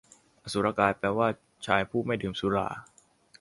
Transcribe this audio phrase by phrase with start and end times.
[0.43, 1.27] อสุรกาย แปลว่า
[1.65, 2.67] ชายผู้ไม่ดื่มสุรา